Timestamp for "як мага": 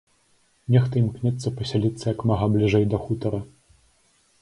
2.13-2.45